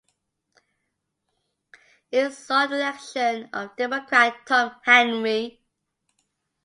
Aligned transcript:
It 2.09 2.33
saw 2.33 2.65
the 2.65 2.73
election 2.73 3.51
of 3.53 3.75
Democrat 3.75 4.35
Tom 4.47 4.71
Henry. 4.83 5.61